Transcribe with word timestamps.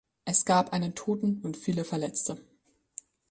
Es 0.25 0.45
gab 0.45 0.73
einen 0.73 0.95
Toten 0.95 1.41
und 1.43 1.57
viele 1.57 1.85
Verletzte. 1.85 2.43